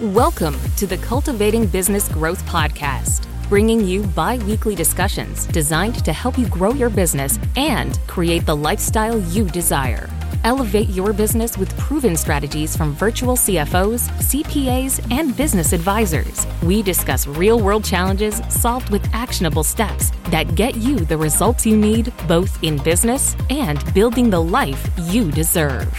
[0.00, 6.38] Welcome to the Cultivating Business Growth Podcast, bringing you bi weekly discussions designed to help
[6.38, 10.08] you grow your business and create the lifestyle you desire.
[10.44, 16.46] Elevate your business with proven strategies from virtual CFOs, CPAs, and business advisors.
[16.62, 21.76] We discuss real world challenges solved with actionable steps that get you the results you
[21.76, 25.92] need both in business and building the life you deserve.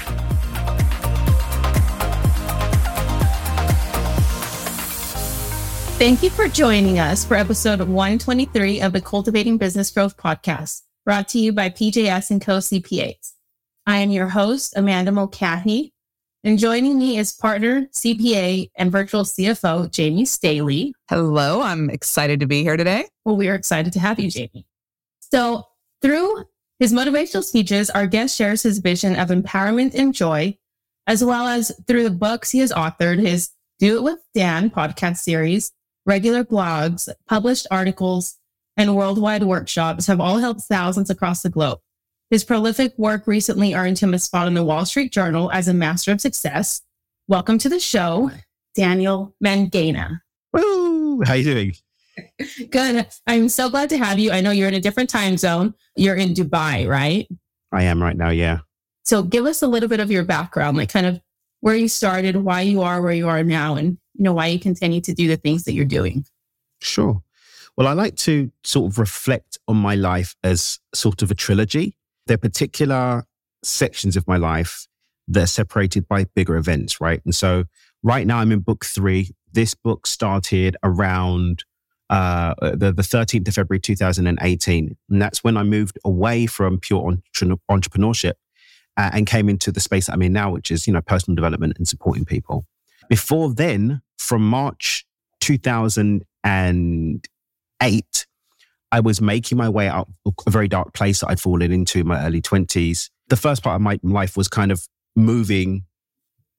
[6.00, 11.28] Thank you for joining us for episode 123 of the Cultivating Business Growth podcast, brought
[11.28, 13.34] to you by PJS and Co CPAs.
[13.86, 15.92] I am your host, Amanda Mulcahy,
[16.46, 20.94] and joining me is partner, CPA, and virtual CFO, Jaime Staley.
[21.10, 23.10] Hello, I'm excited to be here today.
[23.26, 24.66] Well, we are excited to have you, Jaime.
[25.20, 25.66] So,
[26.02, 26.46] through
[26.80, 30.58] his motivational speeches, our guest shares his vision of empowerment and joy,
[31.08, 35.18] as well as through the books he has authored, his Do It With Dan podcast
[35.18, 35.74] series,
[36.06, 38.38] regular blogs, published articles,
[38.78, 41.80] and worldwide workshops have all helped thousands across the globe.
[42.30, 45.74] His prolific work recently earned him a spot in the Wall Street Journal as a
[45.74, 46.82] master of success.
[47.28, 48.32] Welcome to the show,
[48.76, 50.22] Daniel Mangena.
[50.54, 51.22] Woo!
[51.24, 51.76] How are you doing?
[52.70, 53.08] Good.
[53.28, 54.32] I'm so glad to have you.
[54.32, 55.74] I know you're in a different time zone.
[55.96, 57.28] You're in Dubai, right?
[57.72, 58.60] I am right now, yeah.
[59.04, 61.20] So give us a little bit of your background, like kind of
[61.62, 64.60] where you started, why you are where you are now, and you know, why you
[64.60, 66.26] continue to do the things that you're doing.
[66.82, 67.24] Sure.
[67.78, 71.96] Well, I like to sort of reflect on my life as sort of a trilogy.
[72.28, 73.24] There are particular
[73.64, 74.88] sections of my life
[75.30, 77.22] that are separated by bigger events, right?
[77.24, 77.64] And so
[78.04, 79.32] right now I'm in book three.
[79.54, 81.64] This book started around
[82.10, 84.98] uh, the, the 13th of February 2018.
[85.10, 87.18] And that's when I moved away from pure
[87.72, 88.34] entrepreneurship
[88.98, 91.36] uh, and came into the space that I'm in now, which is, you know, personal
[91.36, 92.66] development and supporting people.
[93.10, 95.06] Before then, from March
[95.42, 98.28] 2008,
[98.92, 100.10] I was making my way out
[100.46, 103.10] a very dark place that I'd fallen into in my early 20s.
[103.28, 105.86] The first part of my life was kind of moving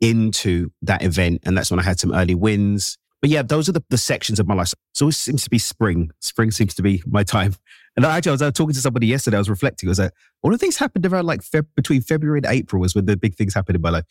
[0.00, 1.42] into that event.
[1.44, 2.96] And that's when I had some early wins.
[3.20, 4.72] But yeah, those are the, the sections of my life.
[4.94, 6.10] So it seems to be spring.
[6.20, 7.54] Spring seems to be my time.
[7.96, 9.36] And actually, I was, was talking to somebody yesterday.
[9.36, 9.88] I was reflecting.
[9.88, 12.94] I was like, all of things happened around like Feb- between February and April was
[12.94, 14.04] when the big things happened in my life.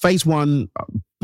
[0.00, 0.68] Phase one,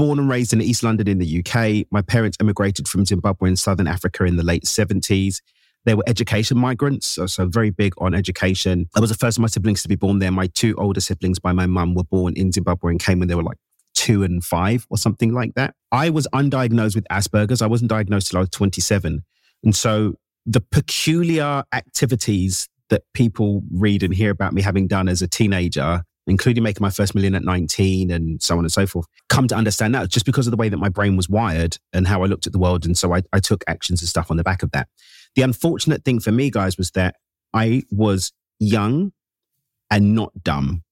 [0.00, 1.87] born and raised in East London in the UK.
[1.91, 5.43] My parents immigrated from Zimbabwe in Southern Africa in the late 70s.
[5.84, 8.89] They were education migrants, so, so very big on education.
[8.97, 10.31] I was the first of my siblings to be born there.
[10.31, 13.34] My two older siblings by my mum were born in Zimbabwe and came when they
[13.34, 13.59] were like
[13.94, 15.75] two and five or something like that.
[15.93, 17.60] I was undiagnosed with Asperger's.
[17.60, 19.22] I wasn't diagnosed till I was 27.
[19.65, 20.15] And so
[20.47, 26.05] the peculiar activities that people read and hear about me having done as a teenager,
[26.31, 29.55] including making my first million at 19 and so on and so forth, come to
[29.55, 32.27] understand that just because of the way that my brain was wired and how I
[32.27, 32.87] looked at the world.
[32.87, 34.89] And so I, I took actions and stuff on the back of that.
[35.35, 37.17] The unfortunate thing for me, guys, was that
[37.53, 39.13] I was young
[39.91, 40.85] and not dumb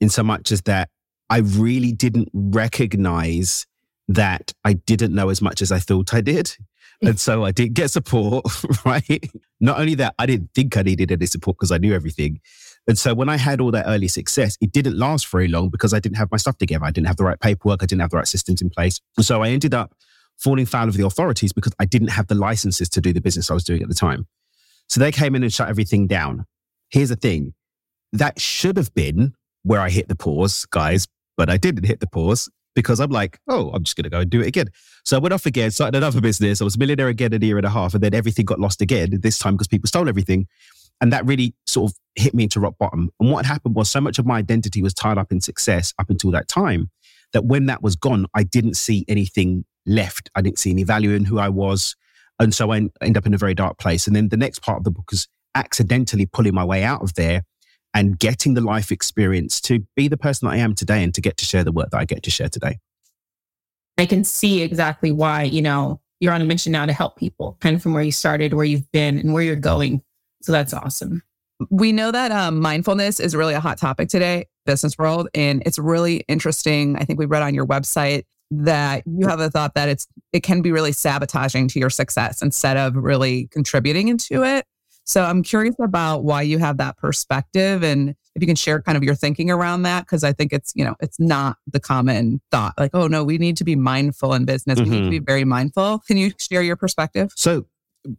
[0.00, 0.90] in so much as that
[1.30, 3.66] I really didn't recognize
[4.08, 6.54] that I didn't know as much as I thought I did.
[7.00, 8.44] And so I didn't get support,
[8.84, 9.30] right?
[9.58, 12.40] Not only that, I didn't think I needed any support because I knew everything.
[12.88, 15.94] And so when I had all that early success, it didn't last very long because
[15.94, 16.84] I didn't have my stuff together.
[16.84, 17.82] I didn't have the right paperwork.
[17.82, 19.00] I didn't have the right systems in place.
[19.16, 19.94] And so I ended up
[20.38, 23.50] falling foul of the authorities because I didn't have the licenses to do the business
[23.50, 24.26] I was doing at the time.
[24.88, 26.44] So they came in and shut everything down.
[26.90, 27.54] Here's the thing
[28.12, 31.06] that should have been where I hit the pause, guys,
[31.36, 34.20] but I didn't hit the pause because I'm like, oh, I'm just going to go
[34.20, 34.66] and do it again.
[35.04, 36.60] So I went off again, started another business.
[36.60, 38.60] I was a millionaire again in a year and a half, and then everything got
[38.60, 40.46] lost again, this time because people stole everything.
[41.00, 43.10] And that really sort of hit me into rock bottom.
[43.18, 46.10] And what happened was so much of my identity was tied up in success up
[46.10, 46.90] until that time
[47.32, 50.30] that when that was gone, I didn't see anything left.
[50.36, 51.96] I didn't see any value in who I was.
[52.38, 54.06] And so I end up in a very dark place.
[54.06, 57.14] And then the next part of the book is accidentally pulling my way out of
[57.14, 57.42] there
[57.94, 61.20] and getting the life experience to be the person that I am today and to
[61.20, 62.78] get to share the work that I get to share today.
[63.98, 67.58] I can see exactly why, you know, you're on a mission now to help people,
[67.60, 70.02] kind of from where you started, where you've been, and where you're going.
[70.42, 71.22] So that's awesome.
[71.70, 75.78] We know that um, mindfulness is really a hot topic today, business world, and it's
[75.78, 76.96] really interesting.
[76.96, 80.42] I think we read on your website that you have a thought that it's it
[80.42, 84.66] can be really sabotaging to your success instead of really contributing into it.
[85.04, 88.96] So I'm curious about why you have that perspective and if you can share kind
[88.96, 92.40] of your thinking around that because I think it's, you know, it's not the common
[92.50, 94.78] thought like, oh no, we need to be mindful in business.
[94.78, 94.90] Mm-hmm.
[94.90, 95.24] We need to be mm-hmm.
[95.24, 96.00] very mindful.
[96.06, 97.32] Can you share your perspective?
[97.36, 97.66] So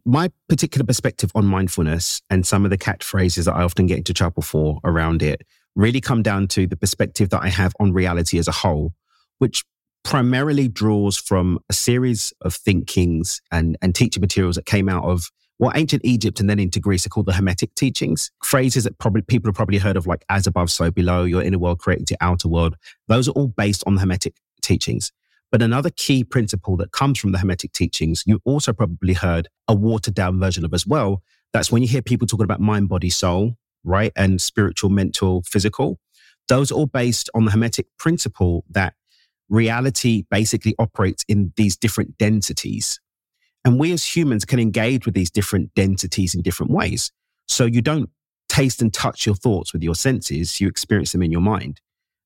[0.04, 4.14] my particular perspective on mindfulness and some of the catchphrases that I often get into
[4.14, 5.42] trouble for around it
[5.76, 8.94] really come down to the perspective that I have on reality as a whole,
[9.38, 9.64] which
[10.04, 15.30] primarily draws from a series of thinkings and, and teaching materials that came out of
[15.60, 18.32] well, ancient Egypt and then into Greece are called the Hermetic teachings.
[18.42, 21.58] Phrases that probably people have probably heard of, like as above, so below, your inner
[21.58, 22.76] world created your outer world.
[23.06, 25.12] Those are all based on the Hermetic teachings.
[25.54, 29.74] But another key principle that comes from the Hermetic teachings, you also probably heard a
[29.76, 31.22] watered down version of as well.
[31.52, 33.54] That's when you hear people talking about mind, body, soul,
[33.84, 34.10] right?
[34.16, 36.00] And spiritual, mental, physical.
[36.48, 38.94] Those are all based on the Hermetic principle that
[39.48, 42.98] reality basically operates in these different densities.
[43.64, 47.12] And we as humans can engage with these different densities in different ways.
[47.46, 48.10] So you don't
[48.48, 51.80] taste and touch your thoughts with your senses, you experience them in your mind.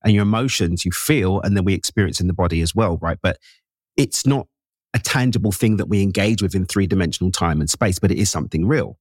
[0.05, 3.19] And your emotions you feel, and then we experience in the body as well, right?
[3.21, 3.39] But
[3.97, 4.47] it's not
[4.95, 8.19] a tangible thing that we engage with in three dimensional time and space, but it
[8.19, 8.99] is something real.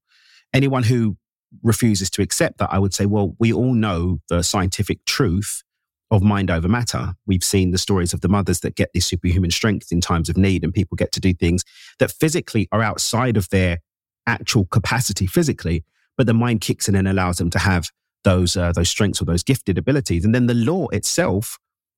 [0.53, 1.17] Anyone who
[1.63, 5.63] refuses to accept that, I would say, well, we all know the scientific truth
[6.09, 7.13] of mind over matter.
[7.25, 10.38] We've seen the stories of the mothers that get this superhuman strength in times of
[10.38, 11.63] need, and people get to do things
[11.99, 13.79] that physically are outside of their
[14.25, 15.85] actual capacity physically,
[16.17, 17.91] but the mind kicks in and allows them to have
[18.27, 20.25] those uh, those strengths or those gifted abilities.
[20.25, 21.57] And then the law itself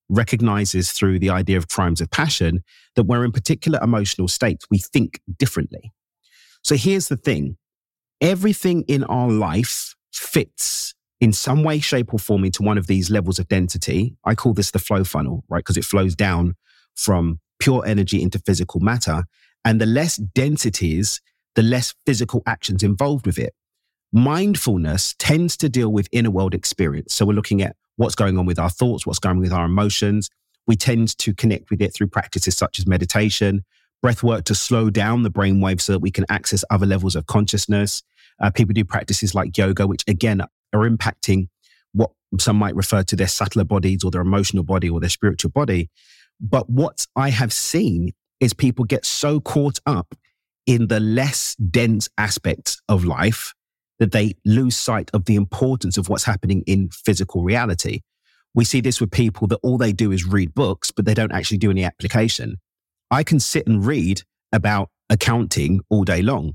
[0.09, 2.63] recognizes through the idea of crimes of passion
[2.95, 5.91] that we're in particular emotional states, we think differently.
[6.63, 7.57] So here's the thing:
[8.21, 13.09] everything in our life fits in some way, shape, or form into one of these
[13.09, 14.15] levels of density.
[14.23, 15.59] I call this the flow funnel, right?
[15.59, 16.55] Because it flows down
[16.95, 19.23] from pure energy into physical matter.
[19.65, 21.21] And the less densities,
[21.55, 23.53] the less physical actions involved with it.
[24.11, 27.13] Mindfulness tends to deal with inner world experience.
[27.13, 29.65] So we're looking at what's going on with our thoughts, what's going on with our
[29.65, 30.29] emotions.
[30.65, 33.65] We tend to connect with it through practices such as meditation,
[34.01, 37.15] breath work to slow down the brain waves so that we can access other levels
[37.15, 38.01] of consciousness.
[38.41, 40.41] Uh, people do practices like yoga, which again
[40.73, 41.49] are impacting
[41.93, 45.51] what some might refer to their subtler bodies or their emotional body or their spiritual
[45.51, 45.89] body.
[46.39, 50.15] But what I have seen is people get so caught up
[50.65, 53.53] in the less dense aspects of life
[53.99, 58.01] that they lose sight of the importance of what's happening in physical reality.
[58.55, 61.31] We see this with people that all they do is read books, but they don't
[61.31, 62.57] actually do any application.
[63.11, 66.53] I can sit and read about accounting all day long,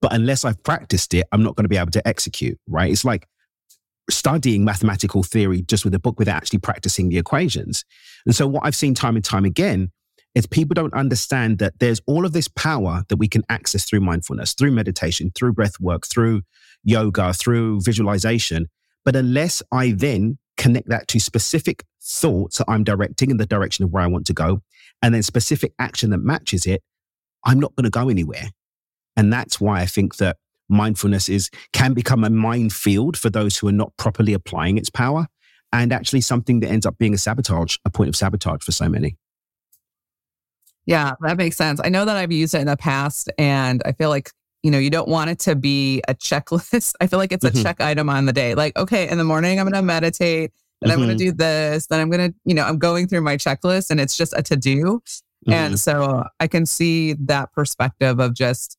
[0.00, 2.90] but unless I've practiced it, I'm not going to be able to execute, right?
[2.90, 3.28] It's like
[4.10, 7.84] studying mathematical theory just with a book without actually practicing the equations.
[8.24, 9.90] And so what I've seen time and time again
[10.36, 14.00] is people don't understand that there's all of this power that we can access through
[14.00, 16.42] mindfulness, through meditation, through breath work, through
[16.84, 18.68] yoga, through visualization.
[19.02, 23.82] But unless I then connect that to specific thoughts that I'm directing in the direction
[23.86, 24.60] of where I want to go,
[25.00, 26.82] and then specific action that matches it,
[27.44, 28.50] I'm not going to go anywhere.
[29.16, 30.36] And that's why I think that
[30.68, 35.28] mindfulness is can become a minefield for those who are not properly applying its power
[35.72, 38.88] and actually something that ends up being a sabotage a point of sabotage for so
[38.88, 39.16] many
[40.86, 43.92] yeah that makes sense i know that i've used it in the past and i
[43.92, 44.30] feel like
[44.62, 47.50] you know you don't want it to be a checklist i feel like it's a
[47.50, 47.62] mm-hmm.
[47.62, 50.52] check item on the day like okay in the morning i'm going to meditate
[50.82, 51.00] and mm-hmm.
[51.00, 53.36] i'm going to do this then i'm going to you know i'm going through my
[53.36, 55.52] checklist and it's just a to do mm-hmm.
[55.52, 58.78] and so i can see that perspective of just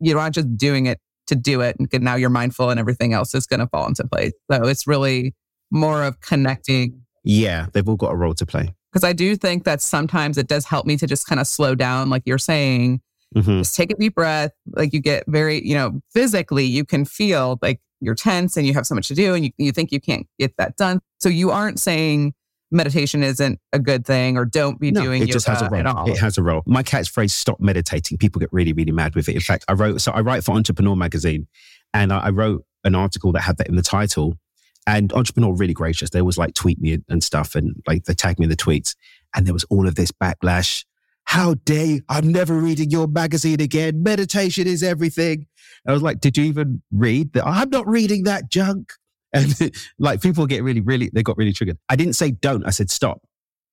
[0.00, 3.34] you're not just doing it to do it and now you're mindful and everything else
[3.34, 4.32] is going to fall into place.
[4.50, 5.34] So it's really
[5.70, 7.02] more of connecting.
[7.24, 8.74] Yeah, they've all got a role to play.
[8.96, 11.74] Because I do think that sometimes it does help me to just kind of slow
[11.74, 13.02] down, like you're saying,
[13.36, 13.58] mm-hmm.
[13.58, 14.52] just take a deep breath.
[14.74, 18.72] Like you get very, you know, physically, you can feel like you're tense and you
[18.72, 21.00] have so much to do and you, you think you can't get that done.
[21.20, 22.32] So you aren't saying,
[22.70, 26.08] meditation isn't a good thing or don't be no, doing it just has a role.
[26.08, 26.62] It has a role.
[26.64, 28.16] My catchphrase, stop meditating.
[28.16, 29.34] People get really, really mad with it.
[29.34, 31.48] In fact, I wrote, so I write for Entrepreneur magazine
[31.92, 34.38] and I, I wrote an article that had that in the title
[34.86, 36.10] and Entrepreneur really gracious.
[36.10, 38.94] They always like tweet me and stuff and like they tag me in the tweets.
[39.34, 40.84] And there was all of this backlash.
[41.24, 42.02] How dare you?
[42.08, 44.02] I'm never reading your magazine again.
[44.02, 45.46] Meditation is everything.
[45.86, 47.46] I was like, did you even read that?
[47.46, 48.92] I'm not reading that junk.
[49.32, 49.54] And
[49.98, 51.76] like people get really, really, they got really triggered.
[51.90, 53.20] I didn't say don't, I said stop.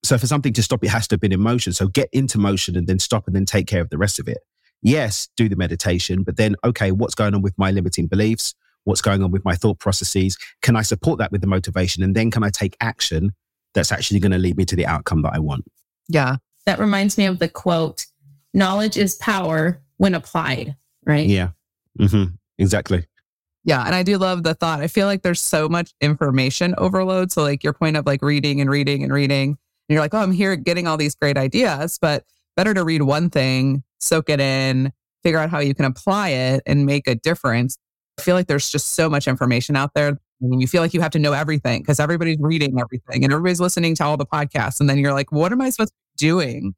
[0.03, 1.71] So for something to stop, it has to have been in motion.
[1.71, 4.27] So get into motion and then stop and then take care of the rest of
[4.27, 4.39] it.
[4.81, 8.53] Yes, do the meditation, but then, okay, what's going on with my limiting beliefs?
[8.85, 10.37] What's going on with my thought processes?
[10.61, 12.03] Can I support that with the motivation?
[12.03, 13.31] And then can I take action
[13.73, 15.65] that's actually going to lead me to the outcome that I want?
[16.07, 16.37] Yeah.
[16.65, 18.05] That reminds me of the quote
[18.53, 20.75] knowledge is power when applied,
[21.05, 21.27] right?
[21.27, 21.49] Yeah.
[21.99, 22.35] Mm-hmm.
[22.57, 23.05] Exactly.
[23.63, 23.85] Yeah.
[23.85, 24.81] And I do love the thought.
[24.81, 27.31] I feel like there's so much information overload.
[27.31, 29.57] So, like your point of like reading and reading and reading, and
[29.93, 32.25] you're like, oh, I'm here getting all these great ideas, but
[32.55, 34.91] better to read one thing, soak it in,
[35.23, 37.77] figure out how you can apply it and make a difference.
[38.19, 40.17] I feel like there's just so much information out there.
[40.41, 43.61] And you feel like you have to know everything because everybody's reading everything and everybody's
[43.61, 44.79] listening to all the podcasts.
[44.79, 46.75] And then you're like, what am I supposed to be doing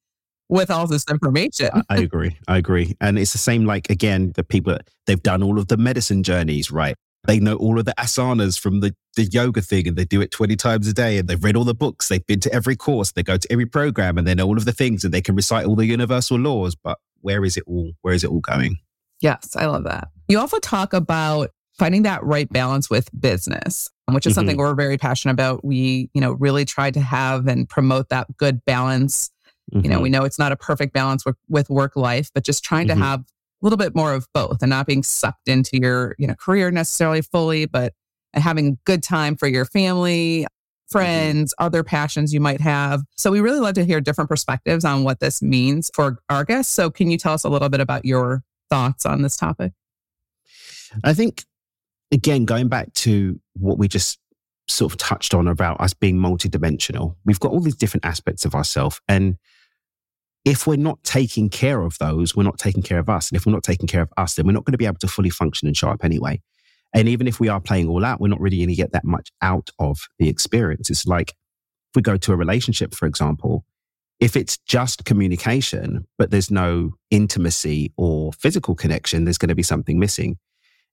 [0.50, 1.70] with all this information?
[1.74, 2.38] I, I agree.
[2.48, 2.96] I agree.
[3.02, 4.78] And it's the same like again, the people
[5.08, 6.96] they've done all of the medicine journeys, right?
[7.26, 10.30] They know all of the asanas from the, the yoga thing and they do it
[10.30, 12.08] 20 times a day and they've read all the books.
[12.08, 13.14] They've been to every course.
[13.14, 15.36] They go to every program and they know all of the things and they can
[15.36, 16.76] recite all the universal laws.
[16.76, 17.94] But where is it all?
[18.04, 18.78] Where is it all going?
[19.22, 20.10] Yes, I love that.
[20.28, 24.40] You also talk about finding that right balance with business, which is mm-hmm.
[24.40, 25.64] something we're very passionate about.
[25.64, 29.30] We, you know, really try to have and promote that good balance.
[29.74, 29.84] Mm-hmm.
[29.84, 30.20] You know, we mm-hmm.
[30.20, 33.00] know it's not a perfect balance with, with work life, but just trying mm-hmm.
[33.00, 33.26] to have a
[33.62, 37.22] little bit more of both and not being sucked into your, you know, career necessarily
[37.22, 37.94] fully, but
[38.34, 40.92] having good time for your family, mm-hmm.
[40.92, 43.02] friends, other passions you might have.
[43.18, 46.74] So we really love to hear different perspectives on what this means for our guests.
[46.74, 49.74] So can you tell us a little bit about your thoughts on this topic?
[51.04, 51.44] I think,
[52.12, 54.20] again, going back to what we just
[54.68, 58.56] sort of touched on about us being multidimensional, we've got all these different aspects of
[58.56, 59.00] ourselves.
[59.08, 59.38] And
[60.44, 63.30] if we're not taking care of those, we're not taking care of us.
[63.30, 65.00] And if we're not taking care of us, then we're not going to be able
[65.00, 66.42] to fully function and show up anyway.
[66.94, 69.04] And even if we are playing all out, we're not really going to get that
[69.04, 70.90] much out of the experience.
[70.90, 73.66] It's like if we go to a relationship, for example,
[74.20, 79.64] if it's just communication, but there's no intimacy or physical connection, there's going to be
[79.64, 80.38] something missing.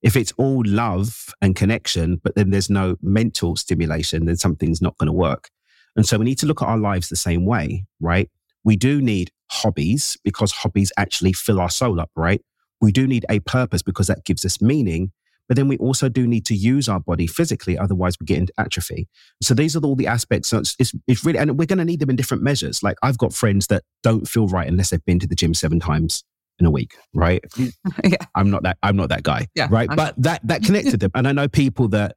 [0.03, 4.97] If it's all love and connection, but then there's no mental stimulation, then something's not
[4.97, 5.49] going to work.
[5.95, 8.29] And so we need to look at our lives the same way, right?
[8.65, 12.41] We do need hobbies because hobbies actually fill our soul up, right?
[12.81, 15.13] We do need a purpose because that gives us meaning.
[15.47, 18.53] But then we also do need to use our body physically, otherwise we get into
[18.57, 19.07] atrophy.
[19.41, 20.49] So these are all the aspects.
[20.49, 22.81] So it's, it's, it's really, and we're going to need them in different measures.
[22.81, 25.79] Like I've got friends that don't feel right unless they've been to the gym seven
[25.79, 26.23] times
[26.59, 27.43] in a week, right?
[28.03, 28.17] yeah.
[28.35, 29.89] I'm not that, I'm not that guy, yeah, right?
[29.89, 31.11] I'm but that, that connected them.
[31.15, 32.15] And I know people that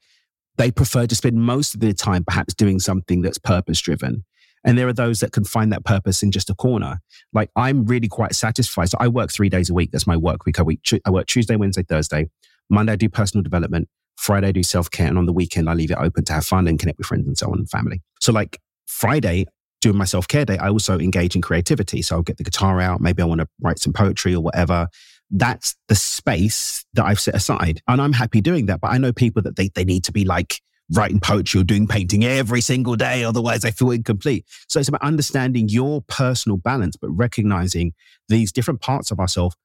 [0.56, 4.24] they prefer to spend most of their time perhaps doing something that's purpose driven.
[4.64, 7.00] And there are those that can find that purpose in just a corner.
[7.32, 8.90] Like I'm really quite satisfied.
[8.90, 9.92] So I work three days a week.
[9.92, 10.58] That's my work week.
[10.58, 10.80] I, week.
[11.04, 12.28] I work Tuesday, Wednesday, Thursday.
[12.68, 13.88] Monday, I do personal development.
[14.16, 15.06] Friday, I do self care.
[15.06, 17.26] And on the weekend, I leave it open to have fun and connect with friends
[17.26, 18.02] and so on and family.
[18.20, 19.46] So, like Friday,
[19.86, 22.02] during my self care day, I also engage in creativity.
[22.02, 23.00] So, I'll get the guitar out.
[23.00, 24.88] Maybe I want to write some poetry or whatever.
[25.30, 27.80] That's the space that I've set aside.
[27.88, 28.80] And I'm happy doing that.
[28.80, 30.60] But I know people that they, they need to be like,
[30.92, 33.24] writing poetry or doing painting every single day.
[33.24, 34.46] Otherwise, I feel incomplete.
[34.68, 37.92] So it's about understanding your personal balance, but recognizing
[38.28, 39.56] these different parts of ourselves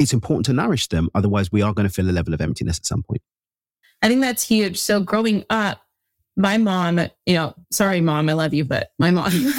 [0.00, 1.10] it's important to nourish them.
[1.14, 3.20] Otherwise, we are going to feel a level of emptiness at some point.
[4.02, 4.78] I think that's huge.
[4.78, 5.82] So growing up,
[6.40, 9.32] my mom, you know, sorry, mom, I love you, but my mom,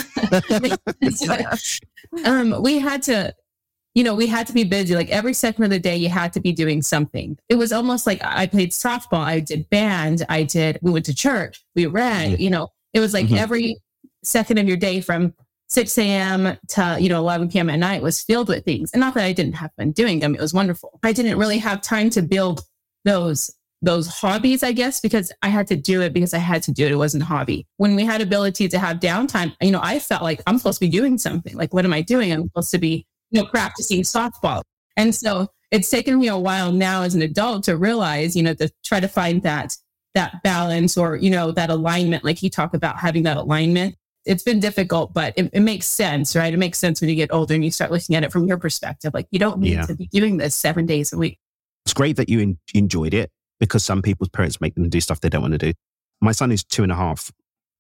[2.25, 3.33] um, we had to,
[3.93, 4.95] you know, we had to be busy.
[4.95, 7.37] Like every second of the day, you had to be doing something.
[7.49, 11.15] It was almost like I played softball, I did band, I did, we went to
[11.15, 13.35] church, we read, you know, it was like mm-hmm.
[13.35, 13.77] every
[14.23, 15.33] second of your day from
[15.69, 16.57] 6 a.m.
[16.69, 17.69] to, you know, 11 p.m.
[17.69, 18.91] at night was filled with things.
[18.91, 20.35] And not that I didn't have fun doing them.
[20.35, 20.99] It was wonderful.
[21.01, 22.61] I didn't really have time to build
[23.05, 26.71] those, those hobbies, I guess, because I had to do it because I had to
[26.71, 26.91] do it.
[26.91, 27.67] It wasn't a hobby.
[27.77, 30.85] When we had ability to have downtime, you know, I felt like I'm supposed to
[30.85, 31.55] be doing something.
[31.55, 32.31] Like, what am I doing?
[32.31, 34.61] I'm supposed to be, you know, practicing softball.
[34.97, 38.53] And so it's taken me a while now as an adult to realize, you know,
[38.55, 39.75] to try to find that
[40.13, 43.95] that balance or you know that alignment like you talk about having that alignment
[44.25, 46.53] it's been difficult, but it, it, makes sense, right?
[46.53, 48.57] It makes sense when you get older and you start looking at it from your
[48.57, 49.15] perspective.
[49.15, 49.85] Like you don't need yeah.
[49.87, 51.39] to be doing this seven days a week.
[51.85, 55.21] It's great that you en- enjoyed it because some people's parents make them do stuff
[55.21, 55.71] they don't want to do.
[56.19, 57.31] My son is two and a half.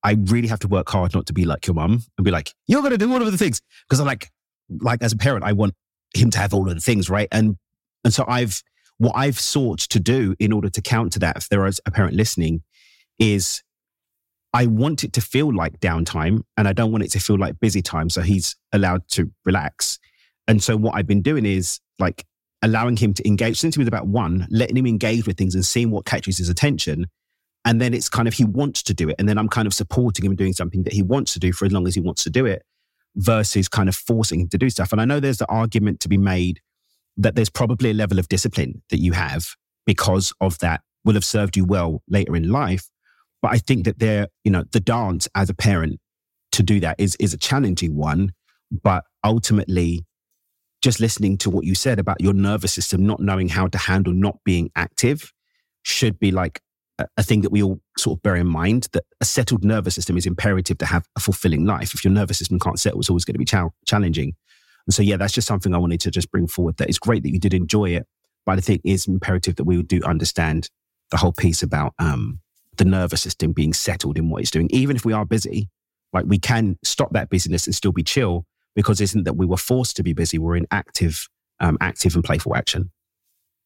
[0.03, 2.53] I really have to work hard not to be like your mum and be like,
[2.67, 3.61] you're going to do all of the things.
[3.83, 4.29] Because I'm like,
[4.79, 5.73] like as a parent, I want
[6.15, 7.27] him to have all of the things, right?
[7.31, 7.57] And,
[8.03, 8.61] and so I've,
[8.99, 12.15] what I've sought to do in order to counter that, if there is a parent
[12.15, 12.61] listening,
[13.17, 13.63] is
[14.53, 17.59] I want it to feel like downtime and I don't want it to feel like
[17.59, 18.09] busy time.
[18.11, 19.97] So he's allowed to relax.
[20.47, 22.25] And so what I've been doing is like
[22.61, 25.65] allowing him to engage since he was about one, letting him engage with things and
[25.65, 27.07] seeing what catches his attention.
[27.65, 29.15] And then it's kind of he wants to do it.
[29.19, 31.65] And then I'm kind of supporting him doing something that he wants to do for
[31.65, 32.63] as long as he wants to do it
[33.15, 34.91] versus kind of forcing him to do stuff.
[34.91, 36.59] And I know there's the argument to be made
[37.17, 41.25] that there's probably a level of discipline that you have because of that will have
[41.25, 42.89] served you well later in life.
[43.41, 45.99] But I think that there, you know, the dance as a parent
[46.53, 48.33] to do that is is a challenging one.
[48.71, 50.05] But ultimately,
[50.81, 54.13] just listening to what you said about your nervous system not knowing how to handle
[54.13, 55.31] not being active
[55.83, 56.61] should be like
[56.99, 59.95] a, a thing that we all sort of bear in mind that a settled nervous
[59.95, 61.93] system is imperative to have a fulfilling life.
[61.93, 64.33] If your nervous system can't settle, it's always going to be ch- challenging.
[64.87, 66.77] And so, yeah, that's just something I wanted to just bring forward.
[66.77, 68.07] That it's great that you did enjoy it,
[68.45, 70.69] but I think it's imperative that we do understand
[71.11, 72.39] the whole piece about um,
[72.77, 74.69] the nervous system being settled in what it's doing.
[74.71, 75.69] Even if we are busy,
[76.13, 79.45] like we can stop that busyness and still be chill, because it isn't that we
[79.45, 80.37] were forced to be busy.
[80.37, 81.27] We're in active,
[81.59, 82.91] um, active and playful action.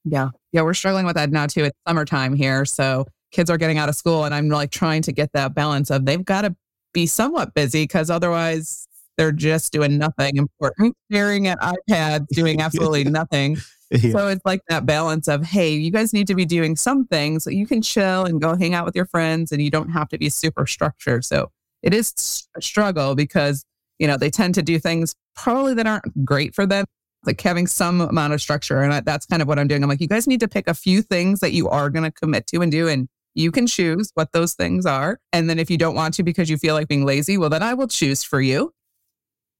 [0.03, 0.29] Yeah.
[0.51, 0.61] Yeah.
[0.61, 1.65] We're struggling with that now too.
[1.65, 2.65] It's summertime here.
[2.65, 5.89] So kids are getting out of school and I'm like trying to get that balance
[5.89, 6.55] of they've got to
[6.93, 13.03] be somewhat busy because otherwise they're just doing nothing important, staring at iPads, doing absolutely
[13.05, 13.57] nothing.
[13.91, 14.11] Yeah.
[14.11, 17.49] So it's like that balance of, hey, you guys need to be doing something so
[17.49, 20.17] you can chill and go hang out with your friends and you don't have to
[20.17, 21.23] be super structured.
[21.23, 21.51] So
[21.83, 23.63] it is a struggle because,
[23.99, 26.85] you know, they tend to do things probably that aren't great for them.
[27.25, 28.81] Like having some amount of structure.
[28.81, 29.81] And I, that's kind of what I'm doing.
[29.81, 32.11] I'm like, you guys need to pick a few things that you are going to
[32.11, 32.87] commit to and do.
[32.87, 35.19] And you can choose what those things are.
[35.33, 37.63] And then if you don't want to because you feel like being lazy, well, then
[37.63, 38.71] I will choose for you.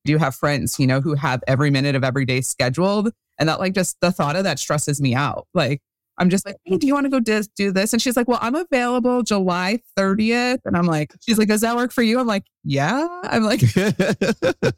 [0.06, 3.12] Do you have friends, you know, who have every minute of every day scheduled?
[3.40, 5.48] And that, like, just the thought of that stresses me out.
[5.54, 5.82] Like,
[6.18, 7.92] I'm just like, hey, do you want to go dis- do this?
[7.92, 10.60] And she's like, well, I'm available July 30th.
[10.66, 12.20] And I'm like, she's like, does that work for you?
[12.20, 13.08] I'm like, yeah.
[13.24, 13.62] I'm like,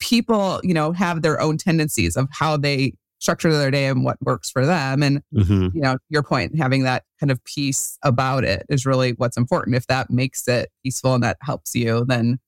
[0.00, 4.16] people, you know, have their own tendencies of how they structure their day and what
[4.22, 5.02] works for them.
[5.02, 5.68] And, mm-hmm.
[5.74, 9.76] you know, your point, having that kind of peace about it is really what's important.
[9.76, 12.38] If that makes it peaceful and that helps you, then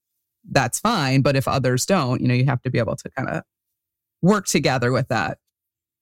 [0.50, 1.20] that's fine.
[1.20, 3.42] But if others don't, you know, you have to be able to kind of
[4.22, 5.38] work together with that.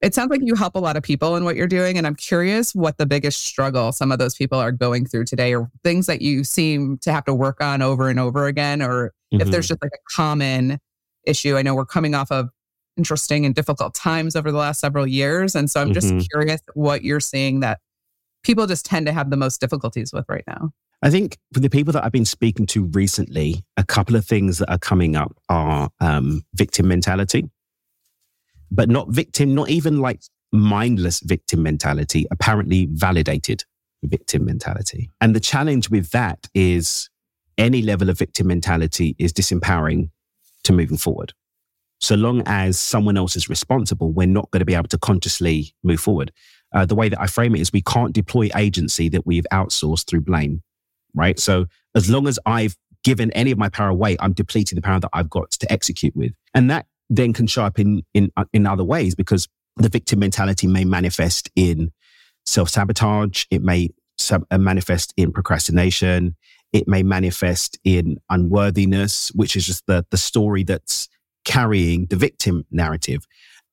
[0.02, 1.99] It sounds like you help a lot of people in what you're doing.
[1.99, 5.54] And I'm curious what the biggest struggle some of those people are going through today
[5.54, 9.12] or things that you seem to have to work on over and over again, or
[9.33, 9.42] mm-hmm.
[9.42, 9.73] if there's mm-hmm.
[9.73, 10.78] just like a common
[11.25, 11.57] issue.
[11.57, 12.49] I know we're coming off of
[12.97, 15.54] interesting and difficult times over the last several years.
[15.54, 16.25] And so I'm just mm-hmm.
[16.33, 17.80] curious what you're seeing that
[18.42, 20.71] people just tend to have the most difficulties with right now.
[21.02, 24.59] I think for the people that I've been speaking to recently, a couple of things
[24.59, 27.49] that are coming up are um, victim mentality
[28.70, 30.22] but not victim, not even like
[30.52, 33.64] mindless victim mentality, apparently validated
[34.02, 35.10] victim mentality.
[35.20, 37.10] And the challenge with that is
[37.58, 40.10] any level of victim mentality is disempowering
[40.64, 41.32] to moving forward.
[42.00, 45.74] So long as someone else is responsible, we're not going to be able to consciously
[45.82, 46.33] move forward.
[46.72, 50.06] Uh, the way that I frame it is we can't deploy agency that we've outsourced
[50.06, 50.62] through blame,
[51.14, 51.38] right?
[51.38, 55.00] So as long as I've given any of my power away, I'm depleting the power
[55.00, 56.33] that I've got to execute with.
[56.54, 60.20] And that then can show up in in uh, in other ways because the victim
[60.20, 61.92] mentality may manifest in
[62.46, 63.44] self sabotage.
[63.51, 66.37] It may sub- uh, manifest in procrastination.
[66.73, 71.09] It may manifest in unworthiness, which is just the the story that's
[71.44, 73.27] carrying the victim narrative.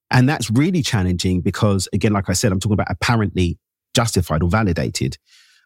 [0.09, 3.59] And that's really challenging because, again, like I said, I'm talking about apparently
[3.93, 5.17] justified or validated.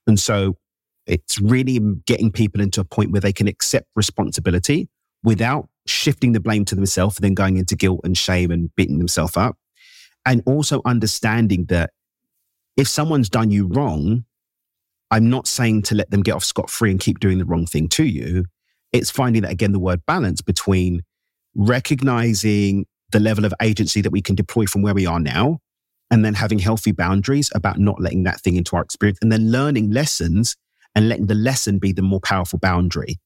[0.07, 0.57] And so
[1.05, 4.89] it's really getting people into a point where they can accept responsibility
[5.23, 8.99] without shifting the blame to themselves and then going into guilt and shame and beating
[8.99, 9.57] themselves up.
[10.25, 11.91] And also understanding that
[12.77, 14.25] if someone's done you wrong,
[15.09, 17.65] I'm not saying to let them get off scot free and keep doing the wrong
[17.65, 18.45] thing to you.
[18.93, 21.01] It's finding that, again, the word balance between
[21.55, 25.59] recognizing the level of agency that we can deploy from where we are now
[26.09, 29.51] and then having healthy boundaries about not letting that thing into our experience and then
[29.51, 30.55] learning lessons
[30.95, 33.17] and letting the lesson be the more powerful boundary.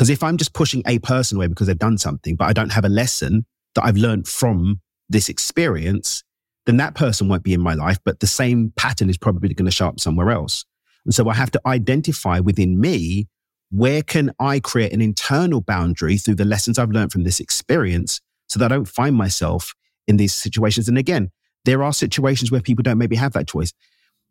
[0.00, 2.72] Because if I'm just pushing a person away because they've done something, but I don't
[2.72, 6.24] have a lesson that I've learned from this experience,
[6.64, 9.66] then that person won't be in my life, but the same pattern is probably going
[9.66, 10.64] to show up somewhere else.
[11.04, 13.28] And so I have to identify within me
[13.70, 18.22] where can I create an internal boundary through the lessons I've learned from this experience
[18.48, 19.74] so that I don't find myself
[20.08, 20.88] in these situations.
[20.88, 21.30] And again,
[21.66, 23.74] there are situations where people don't maybe have that choice.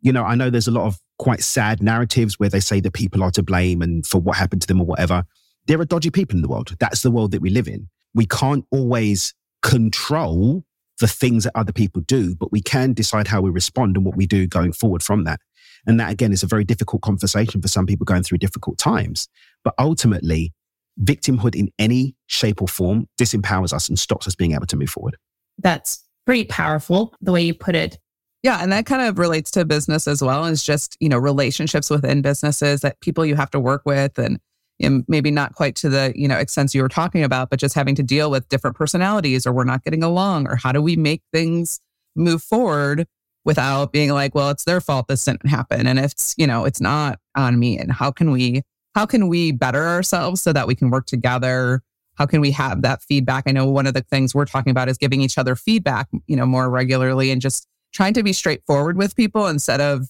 [0.02, 2.94] You know, I know there's a lot of quite sad narratives where they say that
[2.94, 5.26] people are to blame and for what happened to them or whatever
[5.70, 6.76] there are dodgy people in the world.
[6.80, 7.90] That's the world that we live in.
[8.16, 10.64] We can't always control
[11.00, 14.18] the things that other people do, but we can decide how we respond and what
[14.18, 15.40] we do going forward from that.
[15.86, 19.28] And that again is a very difficult conversation for some people going through difficult times.
[19.64, 20.54] But ultimately,
[21.02, 24.90] victimhood in any shape or form disempowers us and stops us being able to move
[24.90, 25.18] forward.
[25.60, 28.00] That's pretty powerful the way you put it.
[28.42, 31.92] Yeah, and that kind of relates to business as well as just, you know, relationships
[31.92, 34.40] within businesses that people you have to work with and
[34.82, 37.76] and maybe not quite to the you know extent you were talking about but just
[37.76, 40.96] having to deal with different personalities or we're not getting along or how do we
[40.96, 41.80] make things
[42.16, 43.08] move forward
[43.46, 46.82] without being like well it's their fault this didn't happen and it's you know it's
[46.82, 48.62] not on me and how can we
[48.96, 51.82] how can we better ourselves so that we can work together?
[52.16, 53.46] How can we have that feedback?
[53.48, 56.36] I know one of the things we're talking about is giving each other feedback you
[56.36, 60.10] know more regularly and just trying to be straightforward with people instead of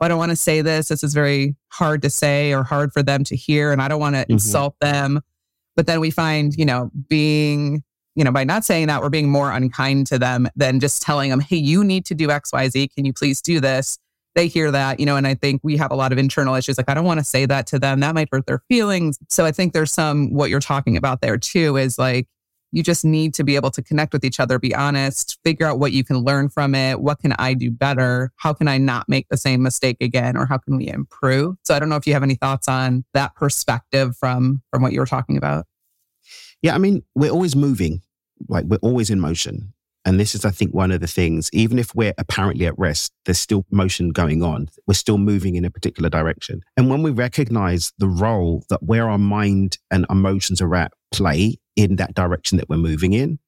[0.00, 0.88] oh, I don't want to say this.
[0.88, 3.72] This is very hard to say or hard for them to hear.
[3.72, 4.32] And I don't want to mm-hmm.
[4.32, 5.20] insult them.
[5.76, 7.84] But then we find, you know, being,
[8.14, 11.30] you know, by not saying that, we're being more unkind to them than just telling
[11.30, 12.94] them, hey, you need to do XYZ.
[12.94, 13.98] Can you please do this?
[14.34, 16.78] They hear that, you know, and I think we have a lot of internal issues.
[16.78, 18.00] Like, I don't want to say that to them.
[18.00, 19.18] That might hurt their feelings.
[19.28, 22.28] So I think there's some, what you're talking about there too is like,
[22.70, 25.78] You just need to be able to connect with each other, be honest, figure out
[25.78, 27.00] what you can learn from it.
[27.00, 28.30] What can I do better?
[28.36, 30.36] How can I not make the same mistake again?
[30.36, 31.56] Or how can we improve?
[31.64, 34.92] So I don't know if you have any thoughts on that perspective from, from what
[34.92, 35.66] you were talking about.
[36.62, 36.74] Yeah.
[36.74, 38.02] I mean, we're always moving,
[38.48, 39.72] like we're always in motion.
[40.04, 43.12] And this is, I think, one of the things, even if we're apparently at rest,
[43.26, 44.70] there's still motion going on.
[44.86, 46.62] We're still moving in a particular direction.
[46.76, 51.58] And when we recognize the role that where our mind and emotions are at play
[51.78, 53.38] in that direction that we're moving in,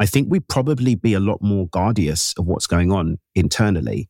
[0.00, 4.08] I think we'd probably be a lot more guardious of what's going on internally.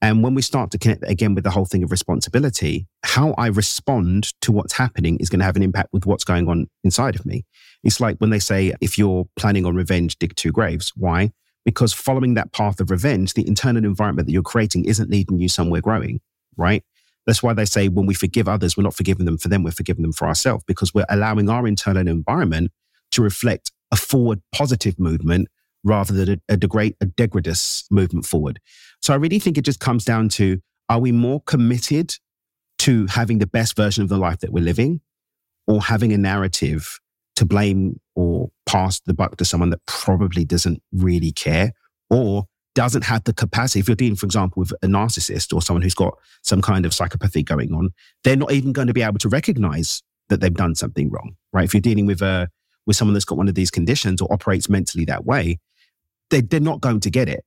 [0.00, 3.48] And when we start to connect again with the whole thing of responsibility, how I
[3.48, 7.16] respond to what's happening is going to have an impact with what's going on inside
[7.16, 7.44] of me.
[7.84, 10.92] It's like when they say, if you're planning on revenge, dig two graves.
[10.96, 11.32] Why?
[11.64, 15.48] Because following that path of revenge, the internal environment that you're creating isn't leading you
[15.48, 16.20] somewhere growing,
[16.56, 16.82] right?
[17.26, 19.70] That's why they say when we forgive others, we're not forgiving them for them, we're
[19.70, 22.72] forgiving them for ourselves because we're allowing our internal environment
[23.12, 25.48] to reflect a forward positive movement
[25.84, 28.60] rather than a, a, degrade, a degradous movement forward.
[29.00, 32.16] So I really think it just comes down to are we more committed
[32.80, 35.00] to having the best version of the life that we're living
[35.66, 36.98] or having a narrative
[37.36, 41.72] to blame or pass the buck to someone that probably doesn't really care
[42.10, 43.80] or doesn't have the capacity.
[43.80, 46.92] If you're dealing, for example, with a narcissist or someone who's got some kind of
[46.92, 47.90] psychopathy going on,
[48.24, 51.64] they're not even going to be able to recognize that they've done something wrong, right?
[51.64, 52.48] If you're dealing with a
[52.86, 55.58] with someone that's got one of these conditions or operates mentally that way,
[56.30, 57.44] they, they're not going to get it.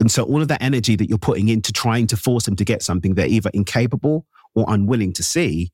[0.00, 2.64] And so all of that energy that you're putting into trying to force them to
[2.64, 5.70] get something they're either incapable or unwilling to see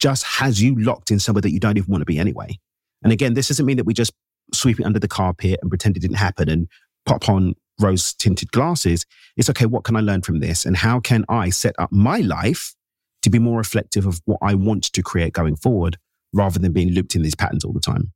[0.00, 2.58] just has you locked in somewhere that you don't even want to be anyway.
[3.02, 4.12] And again, this doesn't mean that we just
[4.52, 6.68] sweep it under the carpet and pretend it didn't happen and
[7.06, 9.04] pop on rose tinted glasses.
[9.36, 10.64] It's okay, what can I learn from this?
[10.64, 12.74] And how can I set up my life
[13.22, 15.98] to be more reflective of what I want to create going forward
[16.32, 18.12] rather than being looped in these patterns all the time?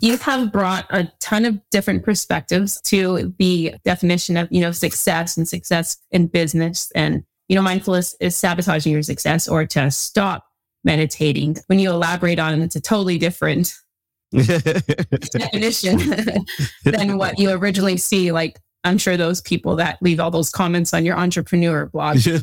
[0.00, 5.36] You have brought a ton of different perspectives to the definition of, you know, success
[5.36, 6.90] and success in business.
[6.94, 10.46] And, you know, mindfulness is sabotaging your success or to stop
[10.84, 11.56] meditating.
[11.66, 13.74] When you elaborate on it, it's a totally different
[14.32, 15.98] definition
[16.84, 18.32] than what you originally see.
[18.32, 22.16] Like, I'm sure those people that leave all those comments on your entrepreneur blog.
[22.24, 22.40] You're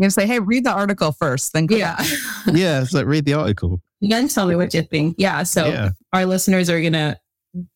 [0.00, 2.02] gonna say, hey, read the article first, then yeah.
[2.46, 3.82] yeah, it's like read the article.
[4.02, 5.14] Then tell me what you think.
[5.18, 5.42] Yeah.
[5.44, 5.90] So Yeah.
[6.12, 7.18] our listeners are gonna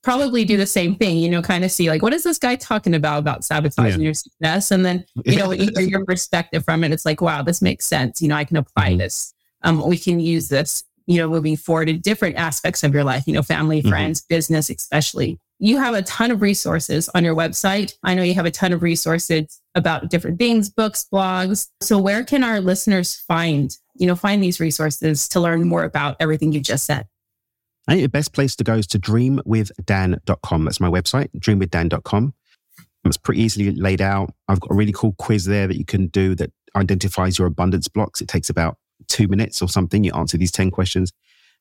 [0.03, 2.57] probably do the same thing, you know, kind of see like what is this guy
[2.57, 4.71] talking about about sabotaging your success?
[4.71, 7.61] And then, you know, when you hear your perspective from it, it's like, wow, this
[7.63, 8.21] makes sense.
[8.23, 8.99] You know, I can apply Mhm.
[8.99, 9.33] this.
[9.63, 13.25] Um, we can use this, you know, moving forward in different aspects of your life,
[13.27, 13.89] you know, family, Mhm.
[13.91, 15.39] friends, business, especially.
[15.59, 17.95] You have a ton of resources on your website.
[18.03, 21.69] I know you have a ton of resources about different things, books, blogs.
[21.83, 26.17] So where can our listeners find, you know, find these resources to learn more about
[26.21, 27.07] everything you just said?
[27.89, 30.65] I think the best place to go is to dreamwithdan.com.
[30.65, 32.35] That's my website, dreamwithdan.com.
[33.05, 34.35] It's pretty easily laid out.
[34.49, 37.87] I've got a really cool quiz there that you can do that identifies your abundance
[37.87, 38.21] blocks.
[38.21, 38.79] It takes about
[39.09, 40.03] two minutes or something.
[40.03, 41.13] You answer these 10 questions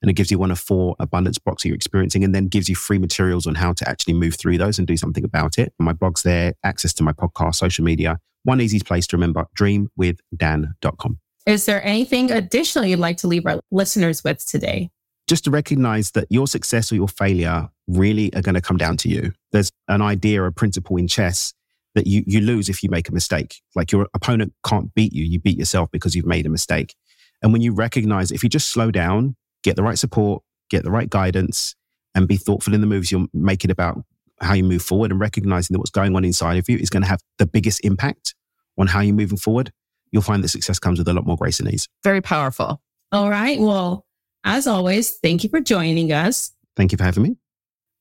[0.02, 2.68] and it gives you one of four abundance blocks that you're experiencing and then gives
[2.68, 5.74] you free materials on how to actually move through those and do something about it.
[5.80, 8.20] My blog's there, access to my podcast, social media.
[8.44, 11.20] One easy place to remember, dreamwithdan.com.
[11.46, 14.90] Is there anything additional you'd like to leave our listeners with today?
[15.28, 18.98] just to recognize that your success or your failure really are going to come down
[18.98, 19.32] to you.
[19.52, 21.54] There's an idea, a principle in chess
[21.96, 23.62] that you, you lose if you make a mistake.
[23.76, 26.96] Like your opponent can't beat you, you beat yourself because you've made a mistake.
[27.42, 30.92] And when you recognize, if you just slow down, get the right support, get the
[30.92, 31.76] right guidance,
[32.14, 34.04] and be thoughtful in the moves you're making about
[34.42, 37.04] how you move forward and recognizing that what's going on inside of you is going
[37.04, 38.36] to have the biggest impact
[38.78, 39.72] on how you're moving forward,
[40.12, 41.88] you'll find that success comes with a lot more grace and ease.
[42.04, 42.82] Very powerful.
[43.12, 43.60] All right.
[43.60, 44.06] Well,
[44.44, 46.52] as always, thank you for joining us.
[46.76, 47.38] Thank you for having me.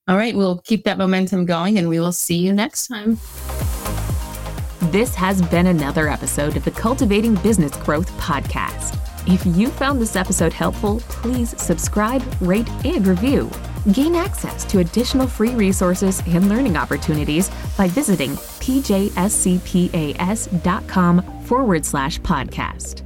[0.08, 0.34] All right.
[0.34, 3.18] We'll keep that momentum going and we will see you next time.
[4.90, 8.98] This has been another episode of the Cultivating Business Growth podcast.
[9.26, 13.50] If you found this episode helpful, please subscribe, rate, and review.
[13.92, 19.12] Gain access to additional free resources and learning opportunities by visiting pjscpas.com
[21.42, 23.03] forward slash podcast.